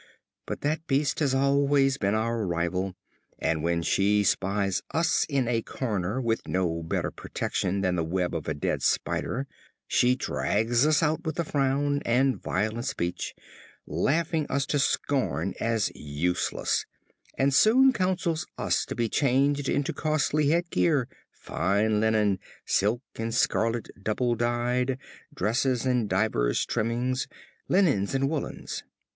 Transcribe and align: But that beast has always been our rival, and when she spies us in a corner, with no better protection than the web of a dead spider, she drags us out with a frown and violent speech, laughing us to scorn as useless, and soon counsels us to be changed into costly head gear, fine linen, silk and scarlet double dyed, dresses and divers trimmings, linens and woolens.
But 0.47 0.61
that 0.61 0.87
beast 0.87 1.19
has 1.19 1.35
always 1.35 1.99
been 1.99 2.15
our 2.15 2.43
rival, 2.43 2.95
and 3.37 3.61
when 3.61 3.83
she 3.83 4.23
spies 4.23 4.81
us 4.89 5.27
in 5.29 5.47
a 5.47 5.61
corner, 5.61 6.19
with 6.19 6.47
no 6.47 6.81
better 6.81 7.11
protection 7.11 7.81
than 7.81 7.97
the 7.97 8.03
web 8.03 8.33
of 8.33 8.47
a 8.47 8.55
dead 8.55 8.81
spider, 8.81 9.45
she 9.85 10.15
drags 10.15 10.87
us 10.87 11.03
out 11.03 11.23
with 11.23 11.37
a 11.39 11.43
frown 11.43 12.01
and 12.03 12.41
violent 12.41 12.85
speech, 12.85 13.35
laughing 13.85 14.47
us 14.49 14.65
to 14.65 14.79
scorn 14.79 15.53
as 15.59 15.91
useless, 15.93 16.87
and 17.37 17.53
soon 17.53 17.93
counsels 17.93 18.47
us 18.57 18.85
to 18.87 18.95
be 18.95 19.07
changed 19.07 19.69
into 19.69 19.93
costly 19.93 20.49
head 20.49 20.67
gear, 20.71 21.07
fine 21.31 21.99
linen, 21.99 22.39
silk 22.65 23.03
and 23.17 23.35
scarlet 23.35 23.87
double 24.01 24.33
dyed, 24.33 24.97
dresses 25.31 25.85
and 25.85 26.09
divers 26.09 26.65
trimmings, 26.65 27.27
linens 27.67 28.15
and 28.15 28.31
woolens. 28.31 28.81